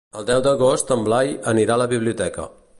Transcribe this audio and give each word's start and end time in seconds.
El 0.19 0.23
deu 0.29 0.39
d'agost 0.47 0.93
en 0.95 1.05
Blai 1.09 1.31
anirà 1.53 1.77
a 1.77 1.81
la 1.85 1.89
biblioteca. 1.95 2.51